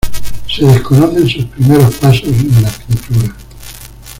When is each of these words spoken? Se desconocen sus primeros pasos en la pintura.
Se 0.47 0.65
desconocen 0.65 1.29
sus 1.29 1.45
primeros 1.45 1.93
pasos 1.97 2.23
en 2.23 2.61
la 2.63 2.71
pintura. 2.71 3.35